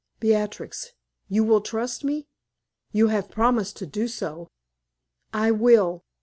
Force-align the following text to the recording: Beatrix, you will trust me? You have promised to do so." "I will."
Beatrix, 0.19 0.93
you 1.29 1.43
will 1.43 1.61
trust 1.61 2.03
me? 2.03 2.27
You 2.91 3.09
have 3.09 3.29
promised 3.29 3.77
to 3.77 3.85
do 3.85 4.07
so." 4.07 4.49
"I 5.31 5.51
will." 5.51 6.05